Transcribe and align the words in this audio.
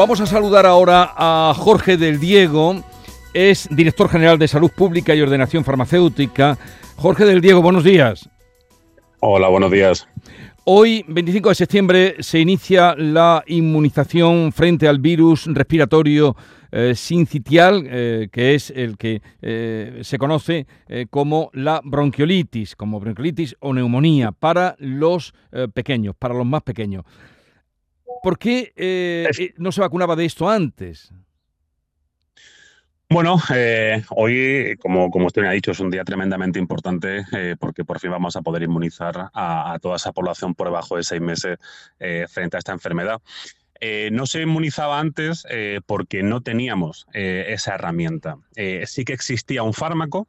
Vamos 0.00 0.18
a 0.22 0.24
saludar 0.24 0.64
ahora 0.64 1.12
a 1.14 1.52
Jorge 1.54 1.98
del 1.98 2.18
Diego, 2.18 2.74
es 3.34 3.68
director 3.70 4.08
general 4.08 4.38
de 4.38 4.48
Salud 4.48 4.70
Pública 4.74 5.14
y 5.14 5.20
Ordenación 5.20 5.62
Farmacéutica. 5.62 6.56
Jorge 6.96 7.26
del 7.26 7.42
Diego, 7.42 7.60
buenos 7.60 7.84
días. 7.84 8.26
Hola, 9.20 9.48
buenos 9.48 9.70
días. 9.70 10.08
Hoy, 10.64 11.04
25 11.06 11.50
de 11.50 11.54
septiembre, 11.54 12.16
se 12.20 12.38
inicia 12.40 12.94
la 12.96 13.44
inmunización 13.46 14.52
frente 14.52 14.88
al 14.88 15.00
virus 15.00 15.44
respiratorio 15.44 16.34
eh, 16.72 16.94
sincitial, 16.94 17.86
eh, 17.86 18.28
que 18.32 18.54
es 18.54 18.70
el 18.70 18.96
que 18.96 19.20
eh, 19.42 20.00
se 20.00 20.16
conoce 20.16 20.66
como 21.10 21.50
la 21.52 21.82
bronquiolitis, 21.84 22.74
como 22.74 23.00
bronquiolitis 23.00 23.54
o 23.60 23.74
neumonía, 23.74 24.32
para 24.32 24.76
los 24.78 25.34
pequeños, 25.74 26.16
para 26.18 26.32
los 26.32 26.46
más 26.46 26.62
pequeños. 26.62 27.04
¿Por 28.22 28.38
qué 28.38 29.52
no 29.56 29.72
se 29.72 29.80
vacunaba 29.80 30.16
de 30.16 30.24
esto 30.24 30.48
antes? 30.48 31.12
Bueno, 33.08 33.38
hoy, 34.10 34.76
como, 34.78 35.10
como 35.10 35.26
usted 35.26 35.42
me 35.42 35.48
ha 35.48 35.52
dicho, 35.52 35.72
es 35.72 35.80
un 35.80 35.90
día 35.90 36.04
tremendamente 36.04 36.58
importante 36.58 37.24
porque 37.58 37.84
por 37.84 37.98
fin 37.98 38.10
vamos 38.10 38.36
a 38.36 38.42
poder 38.42 38.62
inmunizar 38.62 39.30
a, 39.34 39.78
toda 39.82 39.96
esa 39.96 40.12
población 40.12 40.54
por 40.54 40.68
debajo 40.68 40.96
de 40.96 41.02
seis 41.02 41.20
meses 41.20 41.58
frente 42.28 42.56
a 42.56 42.58
esta 42.58 42.72
enfermedad. 42.72 43.20
Eh, 43.80 44.10
no 44.12 44.26
se 44.26 44.42
inmunizaba 44.42 45.00
antes 45.00 45.46
eh, 45.48 45.80
porque 45.86 46.22
no 46.22 46.42
teníamos 46.42 47.06
eh, 47.14 47.46
esa 47.48 47.74
herramienta. 47.74 48.36
sí 48.84 49.04
que 49.04 49.14
existía 49.14 49.62
un 49.62 49.72
fármaco 49.72 50.28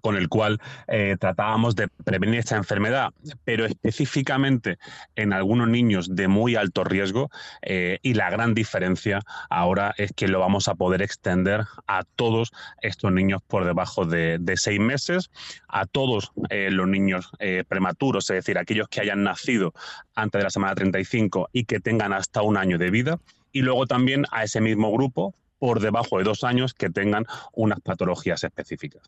con 0.00 0.16
el 0.16 0.28
cual 0.28 0.60
eh, 0.86 1.16
tratábamos 1.18 1.74
de 1.74 1.88
prevenir 1.88 2.40
esta 2.40 2.56
enfermedad, 2.56 3.12
pero 3.44 3.66
específicamente 3.66 4.78
en 5.16 5.32
algunos 5.32 5.68
niños 5.68 6.14
de 6.14 6.28
muy 6.28 6.56
alto 6.56 6.84
riesgo 6.84 7.30
eh, 7.62 7.98
y 8.02 8.14
la 8.14 8.30
gran 8.30 8.54
diferencia 8.54 9.20
ahora 9.50 9.94
es 9.96 10.12
que 10.12 10.28
lo 10.28 10.40
vamos 10.40 10.68
a 10.68 10.74
poder 10.74 11.02
extender 11.02 11.64
a 11.86 12.04
todos 12.04 12.52
estos 12.80 13.12
niños 13.12 13.42
por 13.46 13.64
debajo 13.64 14.04
de, 14.04 14.38
seis 14.56 14.80
meses, 14.80 15.30
a 15.68 15.86
todos 15.86 16.32
eh, 16.50 16.70
los 16.70 16.88
niños 16.88 17.30
prematuros, 17.68 18.28
es 18.30 18.36
decir, 18.36 18.58
aquellos 18.58 18.88
que 18.88 19.00
hayan 19.00 19.22
nacido 19.22 19.72
antes 20.14 20.40
de 20.40 20.44
la 20.44 20.50
semana 20.50 20.74
35 20.74 21.50
y 21.52 21.64
que 21.64 21.80
tengan 21.80 22.12
hasta 22.12 22.42
un 22.42 22.56
año 22.56 22.78
de 22.78 22.90
vida, 22.90 23.18
y 23.52 23.62
luego 23.62 23.86
también 23.86 24.24
a 24.30 24.44
ese 24.44 24.60
mismo 24.60 24.92
grupo 24.92 25.34
por 25.58 25.80
debajo 25.80 26.18
de 26.18 26.24
dos 26.24 26.44
años 26.44 26.74
que 26.74 26.90
tengan 26.90 27.24
unas 27.52 27.80
patologías 27.80 28.44
específicas. 28.44 29.02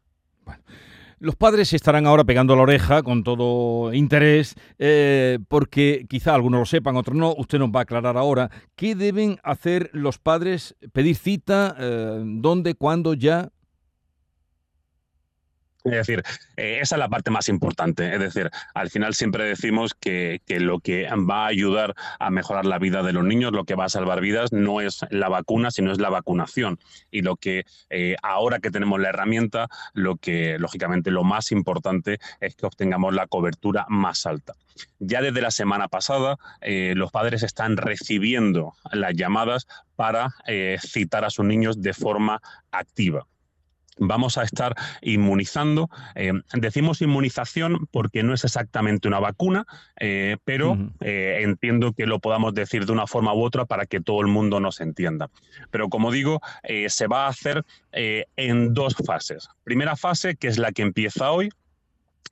Los 1.22 1.36
padres 1.36 1.74
estarán 1.74 2.06
ahora 2.06 2.24
pegando 2.24 2.56
la 2.56 2.62
oreja 2.62 3.02
con 3.02 3.22
todo 3.22 3.92
interés, 3.92 4.54
eh, 4.78 5.38
porque 5.48 6.06
quizá 6.08 6.34
algunos 6.34 6.60
lo 6.60 6.64
sepan, 6.64 6.96
otros 6.96 7.14
no. 7.14 7.34
Usted 7.36 7.58
nos 7.58 7.68
va 7.68 7.80
a 7.80 7.82
aclarar 7.82 8.16
ahora 8.16 8.50
qué 8.74 8.94
deben 8.94 9.38
hacer 9.42 9.90
los 9.92 10.16
padres, 10.16 10.76
pedir 10.92 11.16
cita, 11.16 11.76
eh, 11.78 12.22
dónde, 12.24 12.74
cuándo, 12.74 13.12
ya. 13.12 13.50
Es 15.84 15.92
decir, 15.92 16.22
eh, 16.56 16.78
esa 16.80 16.96
es 16.96 16.98
la 16.98 17.08
parte 17.08 17.30
más 17.30 17.48
importante. 17.48 18.12
Es 18.12 18.20
decir, 18.20 18.50
al 18.74 18.90
final 18.90 19.14
siempre 19.14 19.44
decimos 19.44 19.94
que, 19.94 20.40
lo 20.48 20.80
que 20.80 21.08
va 21.28 21.44
a 21.44 21.48
ayudar 21.48 21.94
a 22.18 22.30
mejorar 22.30 22.66
la 22.66 22.78
vida 22.78 23.02
de 23.02 23.12
los 23.12 23.24
niños, 23.24 23.52
lo 23.52 23.64
que 23.64 23.74
va 23.74 23.86
a 23.86 23.88
salvar 23.88 24.20
vidas, 24.20 24.52
no 24.52 24.80
es 24.80 25.00
la 25.10 25.28
vacuna, 25.28 25.70
sino 25.70 25.90
es 25.92 25.98
la 25.98 26.10
vacunación. 26.10 26.78
Y 27.10 27.22
lo 27.22 27.36
que 27.36 27.64
eh, 27.88 28.16
ahora 28.22 28.58
que 28.58 28.70
tenemos 28.70 29.00
la 29.00 29.08
herramienta, 29.08 29.68
lo 29.94 30.16
que 30.16 30.58
lógicamente 30.58 31.10
lo 31.10 31.24
más 31.24 31.50
importante 31.50 32.18
es 32.40 32.54
que 32.56 32.66
obtengamos 32.66 33.14
la 33.14 33.26
cobertura 33.26 33.86
más 33.88 34.26
alta. 34.26 34.54
Ya 34.98 35.22
desde 35.22 35.40
la 35.40 35.50
semana 35.50 35.88
pasada, 35.88 36.36
eh, 36.60 36.94
los 36.96 37.10
padres 37.10 37.42
están 37.42 37.76
recibiendo 37.76 38.74
las 38.92 39.14
llamadas 39.14 39.66
para 39.96 40.34
citar 40.78 41.26
a 41.26 41.30
sus 41.30 41.44
niños 41.44 41.82
de 41.82 41.92
forma 41.92 42.40
activa 42.70 43.26
vamos 44.00 44.38
a 44.38 44.42
estar 44.42 44.74
inmunizando. 45.02 45.88
Eh, 46.14 46.32
decimos 46.54 47.02
inmunización 47.02 47.86
porque 47.92 48.22
no 48.22 48.34
es 48.34 48.44
exactamente 48.44 49.06
una 49.06 49.20
vacuna, 49.20 49.66
eh, 49.98 50.38
pero 50.44 50.76
eh, 51.00 51.38
entiendo 51.42 51.92
que 51.92 52.06
lo 52.06 52.18
podamos 52.18 52.54
decir 52.54 52.86
de 52.86 52.92
una 52.92 53.06
forma 53.06 53.34
u 53.34 53.42
otra 53.42 53.66
para 53.66 53.86
que 53.86 54.00
todo 54.00 54.20
el 54.22 54.26
mundo 54.26 54.58
nos 54.58 54.80
entienda. 54.80 55.30
Pero 55.70 55.88
como 55.88 56.10
digo, 56.10 56.40
se 56.88 57.06
va 57.06 57.26
a 57.26 57.28
hacer 57.28 57.64
en 57.92 58.74
dos 58.74 58.94
fases. 59.04 59.48
Primera 59.64 59.96
fase, 59.96 60.36
que 60.36 60.48
es 60.48 60.58
la 60.58 60.72
que 60.72 60.82
empieza 60.82 61.30
hoy, 61.30 61.50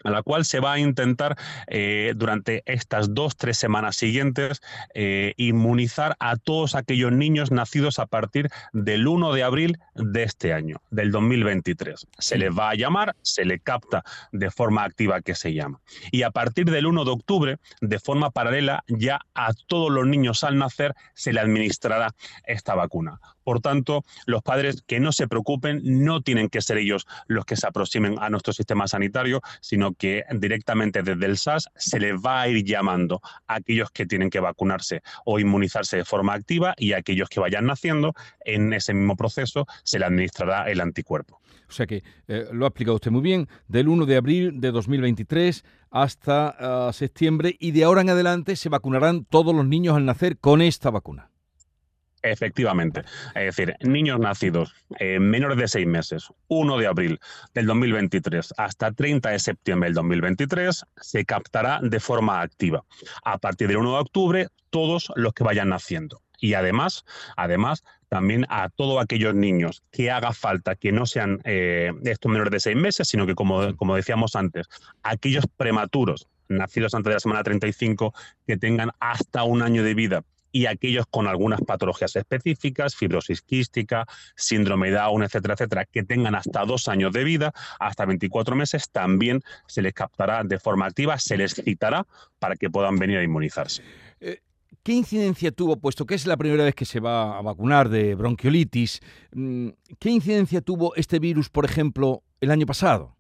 a 0.05 0.11
la 0.11 0.23
cual 0.23 0.45
se 0.45 0.61
va 0.61 0.75
a 0.75 0.79
intentar 0.79 1.37
eh, 1.67 2.13
durante 2.17 2.63
estas 2.67 3.15
dos, 3.15 3.37
tres 3.37 3.59
semanas 3.59 3.97
siguientes 3.97 4.61
eh, 4.95 5.35
inmunizar 5.37 6.17
a 6.21 6.37
todos 6.37 6.75
aquellos 6.75 7.13
niños 7.13 7.51
nacidos 7.51 7.99
a 7.99 8.07
partir 8.07 8.49
del 8.73 9.07
1 9.07 9.33
de 9.33 9.43
abril 9.43 9.79
de 9.95 10.23
este 10.23 10.53
año, 10.53 10.81
del 10.91 11.11
2023. 11.11 12.07
Se 12.19 12.39
les 12.39 12.57
va 12.57 12.71
a 12.71 12.75
llamar, 12.75 13.17
se 13.23 13.45
le 13.45 13.59
capta 13.59 14.05
de 14.33 14.51
forma 14.51 14.85
activa 14.85 15.21
que 15.21 15.35
se 15.35 15.53
llama. 15.53 15.81
Y 16.11 16.23
a 16.23 16.31
partir 16.31 16.67
del 16.67 16.87
1 16.87 17.05
de 17.05 17.11
octubre, 17.11 17.57
de 17.81 17.99
forma 17.99 18.31
paralela, 18.31 18.85
ya 18.89 19.21
a 19.35 19.53
todos 19.67 19.91
los 19.91 20.07
niños 20.07 20.45
al 20.45 20.59
nacer 20.59 20.95
se 21.15 21.33
le 21.33 21.41
administrará 21.41 22.15
esta 22.45 22.75
vacuna. 22.75 23.21
Por 23.49 23.61
tanto, 23.61 24.05
los 24.27 24.43
padres 24.43 24.83
que 24.87 25.01
no 25.01 25.11
se 25.11 25.27
preocupen, 25.27 25.81
no 25.83 26.21
tienen 26.21 26.51
que 26.51 26.61
ser 26.61 26.77
ellos 26.77 27.07
los 27.29 27.47
que 27.47 27.57
se 27.57 27.67
aproximen 27.67 28.17
a 28.21 28.29
nuestro 28.29 28.53
sistema 28.53 28.87
sanitario, 28.87 29.41
sino 29.63 29.78
que 29.97 30.25
directamente 30.35 31.03
desde 31.03 31.27
el 31.27 31.39
SAS 31.39 31.69
se 31.77 32.01
les 32.01 32.15
va 32.15 32.43
a 32.43 32.49
ir 32.49 32.65
llamando 32.65 33.21
a 33.47 33.55
aquellos 33.57 33.91
que 33.91 34.07
tienen 34.07 34.31
que 34.31 34.41
vacunarse 34.41 35.03
o 35.25 35.39
inmunizarse 35.39 35.97
de 35.97 36.05
forma 36.05 36.35
activa 36.35 36.75
y 36.77 36.93
a 36.93 36.99
aquellos 36.99 37.29
que 37.29 37.41
vayan 37.41 37.67
naciendo, 37.67 38.15
en 38.41 38.73
ese 38.73 38.95
mismo 38.95 39.17
proceso 39.17 39.67
se 39.85 39.99
le 39.99 40.07
administrará 40.07 40.71
el 40.71 40.81
anticuerpo. 40.81 41.41
O 41.69 41.73
sea 41.73 41.87
que 41.87 42.03
eh, 42.29 42.49
lo 42.53 42.65
ha 42.65 42.69
explicado 42.69 42.97
usted 42.97 43.11
muy 43.11 43.21
bien, 43.21 43.49
del 43.69 43.89
1 43.89 44.07
de 44.07 44.17
abril 44.17 44.61
de 44.61 44.71
2023 44.71 45.65
hasta 45.91 46.89
ah, 46.89 46.93
septiembre 46.93 47.57
y 47.59 47.73
de 47.73 47.85
ahora 47.85 48.01
en 48.01 48.11
adelante 48.11 48.57
se 48.57 48.69
vacunarán 48.69 49.25
todos 49.25 49.55
los 49.55 49.67
niños 49.67 49.97
al 49.97 50.05
nacer 50.05 50.39
con 50.39 50.63
esta 50.63 50.91
vacuna. 50.91 51.31
Efectivamente. 52.23 53.03
Es 53.35 53.57
decir, 53.57 53.77
niños 53.81 54.19
nacidos 54.19 54.75
en 54.99 55.29
menores 55.31 55.57
de 55.59 55.69
seis 55.69 55.87
meses, 55.87 56.29
1 56.49 56.79
de 56.79 56.87
abril 56.87 57.21
del 57.55 57.67
2023 57.67 58.55
hasta 58.57 58.93
30 58.93 59.31
de 59.31 59.39
septiembre 59.39 59.89
del 59.89 59.95
2023, 59.95 60.85
se 61.01 61.25
captará 61.25 61.81
de 61.83 62.01
forma 62.01 62.41
activa. 62.41 62.85
A 63.25 63.39
partir 63.39 63.69
del 63.69 63.79
1 63.79 63.93
de 63.93 63.99
octubre, 63.99 64.49
todos 64.71 65.13
los 65.17 65.33
que 65.33 65.45
vayan 65.45 65.69
naciendo. 65.69 66.21
Y 66.41 66.55
además, 66.55 67.05
además, 67.37 67.83
también 68.09 68.47
a 68.49 68.69
todos 68.69 69.03
aquellos 69.03 69.35
niños 69.35 69.83
que 69.91 70.11
haga 70.11 70.33
falta 70.33 70.77
que 70.77 70.93
no 70.93 71.05
sean 71.05 71.41
eh, 71.45 71.93
estos 72.05 72.31
menores 72.31 72.53
de 72.53 72.61
seis 72.61 72.77
meses, 72.77 73.09
sino 73.09 73.27
que, 73.27 73.35
como, 73.35 73.77
como 73.77 73.97
decíamos 73.97 74.37
antes, 74.37 74.69
aquellos 75.03 75.45
prematuros 75.57 76.29
nacidos 76.49 76.95
antes 76.95 77.11
de 77.11 77.15
la 77.15 77.21
semana 77.21 77.43
35 77.43 78.15
que 78.47 78.57
tengan 78.57 78.91
hasta 79.01 79.45
un 79.45 79.63
año 79.63 79.83
de 79.83 79.95
vida 79.95 80.25
y 80.53 80.67
aquellos 80.67 81.07
con 81.07 81.27
algunas 81.27 81.61
patologías 81.61 82.15
específicas, 82.17 82.95
fibrosis 82.97 83.43
quística, 83.43 84.07
síndrome 84.37 84.91
de 84.91 84.97
Down, 84.97 85.23
etcétera, 85.23 85.55
etcétera, 85.55 85.85
que 85.85 86.03
tengan 86.03 86.35
hasta 86.35 86.65
dos 86.65 86.89
años 86.89 87.13
de 87.13 87.25
vida, 87.25 87.53
hasta 87.79 88.05
24 88.05 88.57
meses, 88.57 88.91
también 88.91 89.43
se 89.67 89.83
les 89.83 89.93
captará 89.93 90.43
de 90.45 90.59
forma 90.59 90.87
activa, 90.87 91.19
se 91.19 91.37
les 91.37 91.55
citará 91.55 92.07
para 92.39 92.57
que 92.57 92.71
puedan 92.71 92.97
venir 92.97 93.19
a 93.19 93.23
inmunizarse. 93.23 93.83
Eh, 94.21 94.41
¿Qué 94.83 94.93
incidencia 94.93 95.51
tuvo, 95.51 95.77
puesto 95.77 96.07
que 96.07 96.15
es 96.15 96.27
la 96.27 96.37
primera 96.37 96.65
vez 96.65 96.75
que 96.75 96.85
se 96.85 97.01
va 97.01 97.37
a 97.37 97.43
vacunar 97.43 97.89
de 97.89 98.15
bronquiolitis, 98.15 99.01
mm, 99.33 99.69
qué 99.99 100.11
incidencia 100.11 100.61
tuvo 100.61 100.95
este 100.95 101.19
virus, 101.19 101.51
por 101.51 101.65
ejemplo, 101.65 102.23
el 102.41 102.51
año 102.51 102.65
pasado? 102.65 103.18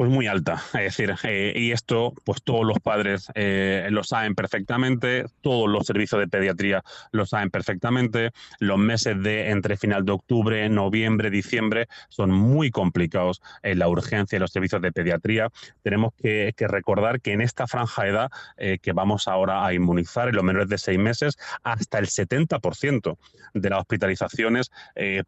Pues 0.00 0.10
muy 0.10 0.28
alta, 0.28 0.54
es 0.72 0.96
decir, 0.96 1.14
eh, 1.24 1.52
y 1.54 1.72
esto 1.72 2.14
pues 2.24 2.42
todos 2.42 2.64
los 2.64 2.80
padres 2.80 3.26
eh, 3.34 3.86
lo 3.90 4.02
saben 4.02 4.34
perfectamente, 4.34 5.26
todos 5.42 5.68
los 5.68 5.86
servicios 5.86 6.18
de 6.18 6.26
pediatría 6.26 6.82
lo 7.12 7.26
saben 7.26 7.50
perfectamente, 7.50 8.30
los 8.60 8.78
meses 8.78 9.22
de 9.22 9.50
entre 9.50 9.76
final 9.76 10.06
de 10.06 10.12
octubre, 10.12 10.66
noviembre, 10.70 11.28
diciembre 11.28 11.86
son 12.08 12.30
muy 12.30 12.70
complicados 12.70 13.42
en 13.62 13.78
la 13.78 13.88
urgencia 13.88 14.36
de 14.36 14.40
los 14.40 14.52
servicios 14.52 14.80
de 14.80 14.90
pediatría. 14.90 15.50
Tenemos 15.82 16.14
que, 16.14 16.54
recordar 16.56 17.20
que 17.20 17.32
en 17.32 17.42
esta 17.42 17.66
franja 17.66 18.04
de 18.04 18.08
edad 18.08 18.30
eh, 18.56 18.78
que 18.80 18.92
vamos 18.92 19.28
ahora 19.28 19.66
a 19.66 19.74
inmunizar 19.74 20.30
en 20.30 20.36
los 20.36 20.44
menores 20.44 20.70
de 20.70 20.78
seis 20.78 20.98
meses, 20.98 21.36
hasta 21.62 21.98
el 21.98 22.06
70% 22.06 23.18
de 23.52 23.68
las 23.68 23.80
hospitalizaciones 23.80 24.70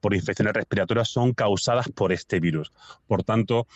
por 0.00 0.14
infecciones 0.14 0.54
respiratorias 0.54 1.08
son 1.08 1.34
causadas 1.34 1.88
por 1.90 2.12
este 2.12 2.40
virus. 2.40 2.72
Por 3.06 3.24
tanto, 3.24 3.66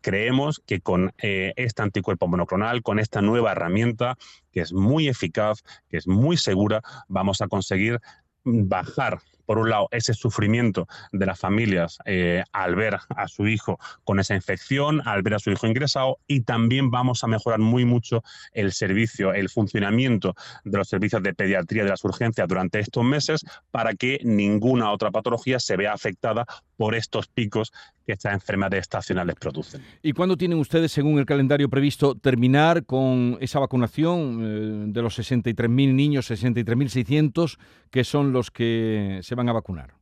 creemos 0.00 0.31
que 0.66 0.80
con 0.80 1.12
eh, 1.22 1.52
este 1.56 1.82
anticuerpo 1.82 2.28
monoclonal, 2.28 2.82
con 2.82 2.98
esta 2.98 3.22
nueva 3.22 3.52
herramienta, 3.52 4.16
que 4.50 4.60
es 4.60 4.72
muy 4.72 5.08
eficaz, 5.08 5.62
que 5.88 5.96
es 5.96 6.06
muy 6.06 6.36
segura, 6.36 6.82
vamos 7.08 7.40
a 7.40 7.48
conseguir 7.48 8.00
bajar 8.44 9.20
por 9.46 9.58
un 9.58 9.70
lado, 9.70 9.88
ese 9.90 10.14
sufrimiento 10.14 10.86
de 11.12 11.26
las 11.26 11.38
familias 11.38 11.98
eh, 12.04 12.44
al 12.52 12.74
ver 12.74 12.98
a 13.08 13.28
su 13.28 13.46
hijo 13.46 13.78
con 14.04 14.20
esa 14.20 14.34
infección, 14.34 15.02
al 15.06 15.22
ver 15.22 15.34
a 15.34 15.38
su 15.38 15.50
hijo 15.50 15.66
ingresado, 15.66 16.18
y 16.26 16.40
también 16.40 16.90
vamos 16.90 17.24
a 17.24 17.26
mejorar 17.26 17.58
muy 17.58 17.84
mucho 17.84 18.22
el 18.52 18.72
servicio, 18.72 19.32
el 19.32 19.48
funcionamiento 19.48 20.34
de 20.64 20.78
los 20.78 20.88
servicios 20.88 21.22
de 21.22 21.34
pediatría 21.34 21.84
de 21.84 21.90
las 21.90 22.04
urgencias 22.04 22.48
durante 22.48 22.80
estos 22.80 23.04
meses 23.04 23.44
para 23.70 23.94
que 23.94 24.20
ninguna 24.24 24.90
otra 24.90 25.10
patología 25.10 25.58
se 25.58 25.76
vea 25.76 25.92
afectada 25.92 26.46
por 26.76 26.94
estos 26.94 27.28
picos 27.28 27.72
que 28.04 28.12
estas 28.12 28.34
enfermedades 28.34 28.80
estacionales 28.80 29.36
producen. 29.36 29.82
¿Y 30.02 30.12
cuándo 30.12 30.36
tienen 30.36 30.58
ustedes, 30.58 30.90
según 30.90 31.18
el 31.18 31.26
calendario 31.26 31.68
previsto, 31.68 32.14
terminar 32.16 32.84
con 32.84 33.38
esa 33.40 33.60
vacunación 33.60 34.40
eh, 34.42 34.92
de 34.92 35.02
los 35.02 35.18
63.000 35.18 35.94
niños, 35.94 36.30
63.600, 36.30 37.58
que 37.90 38.04
son 38.04 38.32
los 38.32 38.50
que 38.50 39.20
se 39.22 39.31
van 39.34 39.48
a 39.48 39.52
vacunar? 39.52 39.94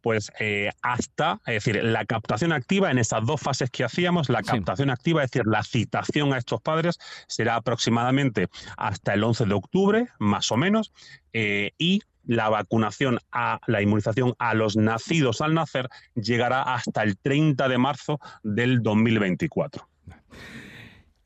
pues 0.00 0.32
eh, 0.38 0.70
hasta, 0.82 1.40
es 1.46 1.64
decir, 1.64 1.82
la 1.82 2.04
captación 2.04 2.52
activa 2.52 2.90
en 2.90 2.98
esas 2.98 3.24
dos 3.24 3.40
fases 3.40 3.70
que 3.70 3.84
hacíamos, 3.84 4.28
la 4.28 4.42
captación 4.42 4.90
activa, 4.90 5.22
es 5.22 5.30
decir, 5.30 5.46
la 5.46 5.62
citación 5.62 6.32
a 6.32 6.38
estos 6.38 6.60
padres 6.60 6.98
será 7.26 7.56
aproximadamente 7.56 8.48
hasta 8.76 9.14
el 9.14 9.24
11 9.24 9.46
de 9.46 9.54
octubre, 9.54 10.08
más 10.18 10.50
o 10.52 10.56
menos, 10.56 10.92
eh, 11.32 11.72
y 11.78 12.02
la 12.24 12.48
vacunación 12.48 13.18
a 13.32 13.58
la 13.66 13.80
inmunización 13.80 14.34
a 14.38 14.54
los 14.54 14.76
nacidos 14.76 15.40
al 15.40 15.54
nacer 15.54 15.88
llegará 16.14 16.62
hasta 16.62 17.02
el 17.02 17.16
30 17.16 17.68
de 17.68 17.78
marzo 17.78 18.20
del 18.42 18.82
2024. 18.82 19.88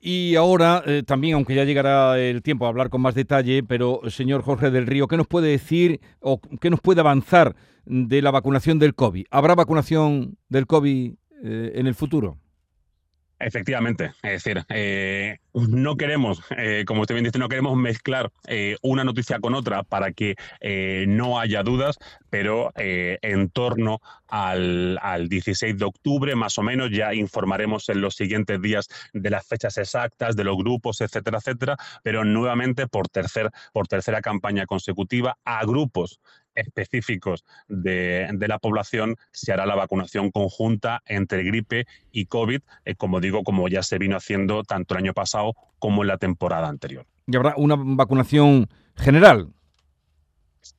Y 0.05 0.35
ahora 0.35 0.83
eh, 0.85 1.05
también, 1.07 1.35
aunque 1.35 1.55
ya 1.55 1.63
llegará 1.63 2.19
el 2.19 2.43
tiempo 2.43 2.67
a 2.67 2.69
hablar 2.69 2.91
con 2.91 3.01
más 3.01 3.15
detalle, 3.15 3.63
pero 3.63 4.01
señor 4.09 4.43
Jorge 4.43 4.73
del 4.73 4.89
Río, 4.89 5.07
¿qué 5.07 5.17
nos 5.17 5.29
puede 5.29 5.49
decir 5.49 6.01
o 6.19 6.41
qué 6.61 6.71
nos 6.71 6.81
puede 6.81 6.99
avanzar 6.99 7.55
de 7.87 8.21
la 8.21 8.33
vacunación 8.33 8.81
del 8.81 8.97
COVID? 8.97 9.27
¿Habrá 9.31 9.55
vacunación 9.55 10.37
del 10.49 10.67
COVID 10.67 11.13
eh, 11.45 11.73
en 11.77 11.87
el 11.87 11.95
futuro? 11.95 12.42
Efectivamente, 13.43 14.13
es 14.23 14.45
decir, 14.45 14.65
eh, 14.69 15.39
no 15.53 15.97
queremos, 15.97 16.43
eh, 16.57 16.85
como 16.87 17.03
usted 17.03 17.15
bien 17.15 17.25
dice, 17.25 17.39
no 17.39 17.49
queremos 17.49 17.77
mezclar 17.77 18.31
eh, 18.47 18.77
una 18.83 19.03
noticia 19.03 19.41
con 19.41 19.55
otra 19.55 19.83
para 19.83 20.13
que 20.13 20.37
no 21.09 21.41
haya 21.41 21.63
dudas, 21.63 21.99
pero 22.31 22.73
en 22.77 23.51
torno 23.51 24.01
al, 24.29 25.29
16 25.29 25.77
de 25.77 25.85
octubre, 25.85 26.35
más 26.35 26.57
o 26.59 26.63
menos, 26.63 26.91
ya 26.91 27.15
informaremos 27.15 27.89
en 27.89 28.01
los 28.01 28.15
siguientes 28.15 28.61
días 28.63 28.89
de 29.13 29.31
las 29.31 29.47
fechas 29.47 29.77
exactas, 29.77 30.37
de 30.37 30.45
los 30.45 30.57
grupos, 30.57 31.01
etcétera, 31.01 31.39
etcétera, 31.39 31.77
pero 32.03 32.25
nuevamente 32.25 32.87
por, 32.87 33.09
tercer, 33.09 33.51
por 33.73 33.89
tercera 33.89 34.23
campaña 34.23 34.67
consecutiva 34.67 35.37
a 35.45 35.65
grupos 35.65 36.21
específicos 36.55 37.45
de, 37.69 38.29
la 38.41 38.59
población 38.59 39.17
se 39.31 39.53
hará 39.53 39.67
la 39.67 39.75
vacunación 39.75 40.31
conjunta 40.31 41.03
entre 41.07 41.43
gripe 41.45 41.87
y 42.11 42.27
COVID, 42.27 42.61
eh, 42.85 42.95
como 42.95 43.21
digo, 43.21 43.43
como 43.43 43.69
ya 43.69 43.83
se 43.83 43.99
vino 43.99 44.17
haciendo 44.17 44.63
tanto 44.63 44.95
el 44.95 45.05
año 45.05 45.15
pasado 45.15 45.55
como 45.79 46.03
en 46.03 46.09
la 46.09 46.19
temporada 46.19 46.69
anterior. 46.69 47.07
¿Y 47.27 47.37
habrá 47.37 47.55
una 47.57 47.77
vacunación 47.79 48.69
general? 48.97 49.53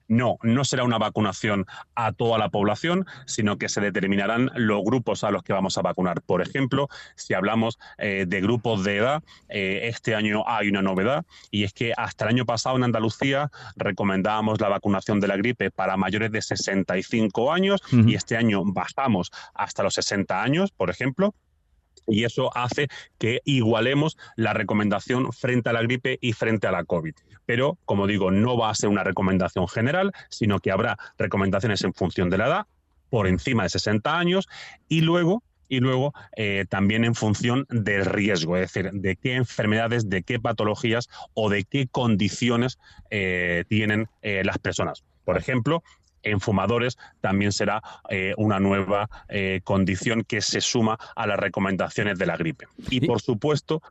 No, 0.07 0.37
no 0.43 0.63
será 0.63 0.83
una 0.83 0.97
vacunación 0.97 1.65
a 1.95 2.11
toda 2.11 2.37
la 2.37 2.49
población, 2.49 3.05
sino 3.25 3.57
que 3.57 3.69
se 3.69 3.81
determinarán 3.81 4.51
los 4.55 4.83
grupos 4.83 5.23
a 5.23 5.31
los 5.31 5.43
que 5.43 5.53
vamos 5.53 5.77
a 5.77 5.81
vacunar. 5.81 6.21
Por 6.21 6.41
ejemplo, 6.41 6.87
si 7.15 7.33
hablamos 7.33 7.79
eh, 7.97 8.25
de 8.27 8.41
grupos 8.41 8.83
de 8.83 8.97
edad, 8.97 9.23
eh, 9.49 9.81
este 9.83 10.15
año 10.15 10.43
hay 10.45 10.69
una 10.69 10.81
novedad 10.81 11.25
y 11.51 11.63
es 11.63 11.73
que 11.73 11.93
hasta 11.95 12.25
el 12.25 12.31
año 12.31 12.45
pasado 12.45 12.75
en 12.75 12.83
Andalucía 12.83 13.49
recomendábamos 13.75 14.61
la 14.61 14.69
vacunación 14.69 15.19
de 15.19 15.27
la 15.27 15.37
gripe 15.37 15.71
para 15.71 15.97
mayores 15.97 16.31
de 16.31 16.41
65 16.41 17.51
años 17.51 17.81
y 17.91 18.15
este 18.15 18.37
año 18.37 18.63
bajamos 18.65 19.31
hasta 19.53 19.83
los 19.83 19.95
60 19.95 20.41
años, 20.41 20.71
por 20.71 20.89
ejemplo 20.89 21.33
y 22.07 22.23
eso 22.23 22.55
hace 22.55 22.87
que 23.17 23.41
igualemos 23.45 24.17
la 24.35 24.53
recomendación 24.53 25.31
frente 25.33 25.69
a 25.69 25.73
la 25.73 25.81
gripe 25.81 26.17
y 26.21 26.33
frente 26.33 26.67
a 26.67 26.71
la 26.71 26.83
COVID. 26.83 27.13
Pero, 27.45 27.77
como 27.85 28.07
digo, 28.07 28.31
no 28.31 28.57
va 28.57 28.69
a 28.69 28.75
ser 28.75 28.89
una 28.89 29.03
recomendación 29.03 29.67
general, 29.67 30.11
sino 30.29 30.59
que 30.59 30.71
habrá 30.71 30.97
recomendaciones 31.17 31.83
en 31.83 31.93
función 31.93 32.29
de 32.29 32.37
la 32.37 32.47
edad, 32.47 32.67
por 33.09 33.27
encima 33.27 33.63
de 33.63 33.69
60 33.69 34.17
años, 34.17 34.47
y 34.87 35.01
luego 35.01 35.43
y 35.69 35.79
luego 35.79 36.13
eh, 36.35 36.65
también 36.69 37.03
en 37.03 37.15
función 37.15 37.65
del 37.69 38.05
riesgo, 38.05 38.57
es 38.57 38.71
decir, 38.71 38.91
de 38.91 39.15
qué 39.15 39.35
enfermedades, 39.35 40.07
de 40.07 40.21
qué 40.21 40.39
patologías 40.39 41.09
o 41.33 41.49
de 41.49 41.63
qué 41.63 41.87
condiciones 41.87 42.77
eh, 43.09 43.63
tienen 43.69 44.07
eh, 44.21 44.43
las 44.43 44.59
personas. 44.59 45.03
Por 45.25 45.37
ejemplo, 45.37 45.83
en 46.23 46.39
fumadores 46.39 46.97
también 47.21 47.51
será 47.51 47.81
eh, 48.09 48.33
una 48.37 48.59
nueva 48.59 49.09
eh, 49.29 49.61
condición 49.63 50.23
que 50.23 50.41
se 50.41 50.61
suma 50.61 50.97
a 51.15 51.27
las 51.27 51.39
recomendaciones 51.39 52.17
de 52.17 52.25
la 52.25 52.37
gripe. 52.37 52.65
Y 52.89 53.05
por 53.05 53.21
supuesto, 53.21 53.81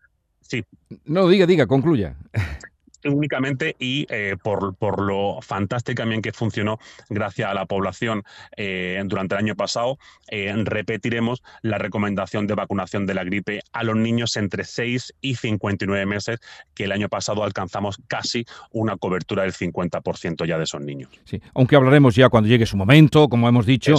sí. 0.40 0.64
No, 1.04 1.28
diga, 1.28 1.46
diga, 1.46 1.66
concluya 1.66 2.16
únicamente 3.04 3.76
y 3.78 4.06
eh, 4.08 4.36
por, 4.42 4.74
por, 4.76 5.02
lo 5.02 5.40
fantástico 5.40 6.02
también 6.02 6.22
que 6.22 6.32
funcionó 6.32 6.78
gracias 7.08 7.50
a 7.50 7.54
la 7.54 7.66
población 7.66 8.22
eh, 8.56 9.02
durante 9.06 9.34
el 9.34 9.40
año 9.40 9.56
pasado, 9.56 9.98
eh, 10.28 10.52
repetiremos 10.64 11.42
la 11.62 11.78
recomendación 11.78 12.46
de 12.46 12.54
vacunación 12.54 13.06
de 13.06 13.14
la 13.14 13.24
gripe 13.24 13.60
a 13.72 13.84
los 13.84 13.96
niños 13.96 14.36
entre 14.36 14.64
6 14.64 15.14
y 15.20 15.34
59 15.34 16.06
meses, 16.06 16.40
que 16.74 16.84
el 16.84 16.92
año 16.92 17.08
pasado 17.08 17.44
alcanzamos 17.44 17.98
casi 18.06 18.46
una 18.70 18.96
cobertura 18.96 19.42
del 19.42 19.52
50% 19.52 20.46
ya 20.46 20.58
de 20.58 20.64
esos 20.64 20.80
niños. 20.80 21.10
Sí, 21.24 21.40
aunque 21.54 21.76
hablaremos 21.76 22.14
ya 22.14 22.28
cuando 22.28 22.48
llegue 22.48 22.66
su 22.66 22.76
momento, 22.76 23.28
como 23.28 23.48
hemos 23.48 23.66
dicho, 23.66 23.94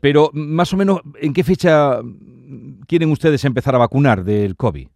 pero 0.00 0.30
más 0.32 0.72
o 0.72 0.76
menos, 0.76 1.00
¿en 1.20 1.32
qué 1.32 1.44
fecha 1.44 2.00
quieren 2.86 3.10
ustedes 3.10 3.44
empezar 3.44 3.74
a 3.74 3.78
vacunar 3.78 4.24
del 4.24 4.56
COVID? 4.56 4.88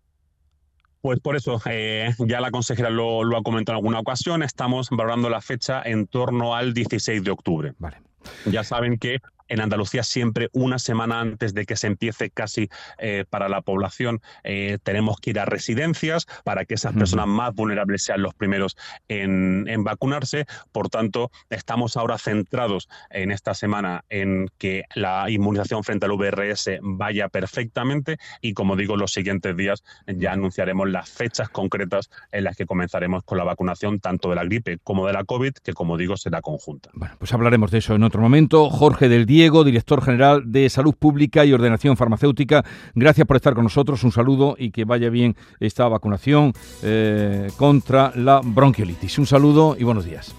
Pues 1.02 1.18
por 1.20 1.36
eso, 1.36 1.60
eh, 1.64 2.14
ya 2.18 2.40
la 2.40 2.50
consejera 2.50 2.90
lo, 2.90 3.24
lo, 3.24 3.38
ha 3.38 3.42
comentado 3.42 3.74
en 3.74 3.78
alguna 3.78 4.00
ocasión, 4.00 4.42
estamos 4.42 4.90
valorando 4.90 5.30
la 5.30 5.40
fecha 5.40 5.82
en 5.82 6.06
torno 6.06 6.54
al 6.54 6.74
16 6.74 7.24
de 7.24 7.30
octubre. 7.30 7.72
Vale. 7.78 7.96
Ya 8.44 8.64
saben 8.64 8.98
que 8.98 9.20
en 9.50 9.60
Andalucía 9.60 10.02
siempre 10.02 10.48
una 10.52 10.78
semana 10.78 11.20
antes 11.20 11.52
de 11.52 11.66
que 11.66 11.76
se 11.76 11.88
empiece 11.88 12.30
casi 12.30 12.70
eh, 12.98 13.24
para 13.28 13.48
la 13.48 13.60
población 13.60 14.22
eh, 14.44 14.78
tenemos 14.82 15.18
que 15.20 15.30
ir 15.30 15.40
a 15.40 15.44
residencias 15.44 16.26
para 16.44 16.64
que 16.64 16.74
esas 16.74 16.94
personas 16.94 17.26
más 17.26 17.54
vulnerables 17.54 18.02
sean 18.04 18.22
los 18.22 18.34
primeros 18.34 18.76
en, 19.08 19.66
vacunarse. 19.84 20.46
Por 20.72 20.88
tanto, 20.88 21.30
estamos 21.48 21.96
ahora 21.96 22.16
centrados 22.18 22.88
en 23.10 23.30
esta 23.30 23.54
semana 23.54 24.04
en 24.08 24.48
que 24.58 24.84
la 24.94 25.28
inmunización 25.30 25.82
frente 25.82 26.06
al 26.06 26.12
VRS 26.12 26.78
vaya 26.82 27.28
perfectamente 27.28 28.18
y 28.40 28.54
como 28.54 28.76
digo, 28.76 28.96
los 28.96 29.12
siguientes 29.12 29.56
días 29.56 29.82
ya 30.06 30.32
anunciaremos 30.32 30.88
las 30.88 31.08
fechas 31.10 31.48
concretas 31.48 32.10
en 32.30 32.44
las 32.44 32.56
que 32.56 32.66
comenzaremos 32.66 33.24
con 33.24 33.38
la 33.38 33.44
vacunación 33.44 34.00
tanto 34.00 34.28
de 34.28 34.36
la 34.36 34.44
gripe 34.44 34.78
como 34.84 35.06
de 35.06 35.12
la 35.12 35.24
COVID, 35.24 35.54
que 35.54 35.72
como 35.72 35.96
digo 35.96 36.16
será 36.16 36.40
conjunta. 36.40 36.90
Bueno, 36.94 37.14
pues 37.18 37.32
hablaremos 37.32 37.70
de 37.70 37.78
eso 37.78 37.94
en 37.94 38.04
otro 38.04 38.20
momento. 38.20 38.70
Jorge 38.70 39.08
del 39.08 39.26
Día 39.26 39.39
Diego, 39.40 39.64
director 39.64 40.04
general 40.04 40.52
de 40.52 40.68
Salud 40.68 40.94
Pública 40.94 41.46
y 41.46 41.54
Ordenación 41.54 41.96
Farmacéutica. 41.96 42.62
Gracias 42.94 43.26
por 43.26 43.36
estar 43.36 43.54
con 43.54 43.64
nosotros, 43.64 44.04
un 44.04 44.12
saludo 44.12 44.54
y 44.58 44.70
que 44.70 44.84
vaya 44.84 45.08
bien 45.08 45.34
esta 45.60 45.88
vacunación 45.88 46.52
eh, 46.82 47.48
contra 47.56 48.12
la 48.16 48.42
bronquiolitis. 48.44 49.18
Un 49.18 49.24
saludo 49.24 49.76
y 49.78 49.84
buenos 49.84 50.04
días. 50.04 50.34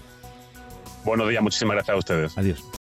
Buenos 1.04 1.28
días, 1.28 1.42
muchísimas 1.42 1.74
gracias 1.74 1.96
a 1.96 1.98
ustedes. 1.98 2.38
Adiós. 2.38 2.64